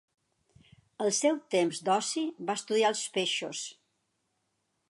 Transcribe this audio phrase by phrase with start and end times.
[1.05, 3.65] Al seu temps d'oci va estudiar els peixos.